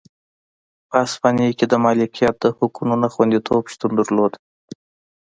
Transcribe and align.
په 0.89 0.95
هسپانیا 1.03 1.49
کې 1.57 1.65
د 1.69 1.73
مالکیت 1.85 2.35
د 2.39 2.45
حقونو 2.57 2.95
نه 3.03 3.07
خوندیتوب 3.13 3.63
شتون 3.73 3.91
درلود. 3.99 4.33